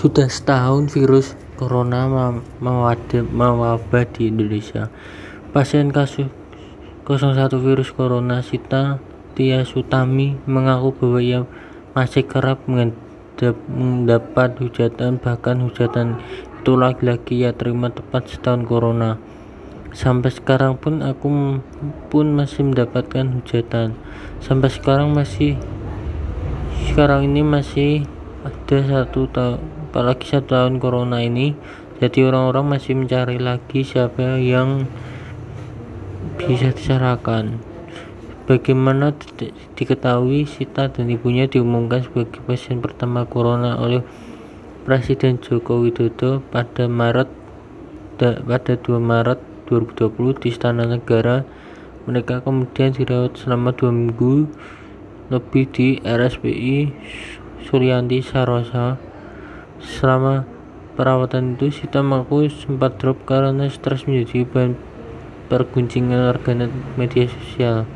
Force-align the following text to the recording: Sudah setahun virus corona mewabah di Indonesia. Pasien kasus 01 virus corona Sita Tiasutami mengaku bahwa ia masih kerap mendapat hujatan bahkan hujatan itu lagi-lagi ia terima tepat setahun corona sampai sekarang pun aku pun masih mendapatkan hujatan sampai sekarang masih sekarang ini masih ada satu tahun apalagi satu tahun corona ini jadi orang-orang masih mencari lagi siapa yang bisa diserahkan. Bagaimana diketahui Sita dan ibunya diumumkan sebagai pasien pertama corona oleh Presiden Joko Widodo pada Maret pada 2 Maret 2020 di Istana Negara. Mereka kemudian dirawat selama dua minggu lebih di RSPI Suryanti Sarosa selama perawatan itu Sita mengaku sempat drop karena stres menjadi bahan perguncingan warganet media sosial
Sudah 0.00 0.32
setahun 0.32 0.96
virus 0.96 1.36
corona 1.60 2.08
mewabah 3.28 4.04
di 4.08 4.32
Indonesia. 4.32 4.88
Pasien 5.52 5.92
kasus 5.92 6.32
01 7.04 7.36
virus 7.60 7.92
corona 7.92 8.40
Sita 8.40 8.96
Tiasutami 9.36 10.40
mengaku 10.48 10.96
bahwa 10.96 11.20
ia 11.20 11.40
masih 11.92 12.24
kerap 12.24 12.64
mendapat 12.64 14.56
hujatan 14.56 15.20
bahkan 15.20 15.60
hujatan 15.60 16.16
itu 16.64 16.72
lagi-lagi 16.80 17.44
ia 17.44 17.52
terima 17.52 17.92
tepat 17.92 18.24
setahun 18.24 18.64
corona 18.64 19.20
sampai 19.92 20.32
sekarang 20.32 20.80
pun 20.80 21.04
aku 21.04 21.60
pun 22.08 22.26
masih 22.32 22.72
mendapatkan 22.72 23.36
hujatan 23.36 23.92
sampai 24.40 24.72
sekarang 24.72 25.12
masih 25.12 25.60
sekarang 26.88 27.28
ini 27.28 27.44
masih 27.44 28.08
ada 28.48 28.78
satu 28.88 29.28
tahun 29.28 29.79
apalagi 29.90 30.30
satu 30.30 30.54
tahun 30.54 30.78
corona 30.78 31.18
ini 31.18 31.58
jadi 32.00 32.30
orang-orang 32.30 32.78
masih 32.78 32.96
mencari 32.96 33.36
lagi 33.36 33.84
siapa 33.84 34.40
yang 34.40 34.88
bisa 36.40 36.72
diserahkan. 36.72 37.60
Bagaimana 38.48 39.12
diketahui 39.76 40.48
Sita 40.48 40.88
dan 40.88 41.12
ibunya 41.12 41.44
diumumkan 41.44 42.00
sebagai 42.00 42.40
pasien 42.48 42.80
pertama 42.80 43.28
corona 43.28 43.76
oleh 43.76 44.00
Presiden 44.88 45.44
Joko 45.44 45.84
Widodo 45.84 46.40
pada 46.48 46.88
Maret 46.88 47.28
pada 48.16 48.74
2 48.80 48.96
Maret 48.96 49.68
2020 49.68 50.40
di 50.40 50.48
Istana 50.56 50.88
Negara. 50.88 51.44
Mereka 52.08 52.48
kemudian 52.48 52.96
dirawat 52.96 53.36
selama 53.36 53.76
dua 53.76 53.92
minggu 53.92 54.48
lebih 55.28 55.68
di 55.68 56.00
RSPI 56.00 56.96
Suryanti 57.68 58.24
Sarosa 58.24 59.09
selama 59.80 60.44
perawatan 60.94 61.56
itu 61.56 61.72
Sita 61.72 62.04
mengaku 62.04 62.48
sempat 62.52 63.00
drop 63.00 63.24
karena 63.24 63.66
stres 63.72 64.04
menjadi 64.04 64.44
bahan 64.44 64.76
perguncingan 65.48 66.30
warganet 66.30 66.70
media 66.94 67.26
sosial 67.26 67.88